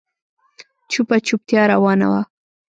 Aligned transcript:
چوپه 0.91 1.17
چوپتيا 1.27 1.63
روانه 1.73 2.07
وه. 2.11 2.21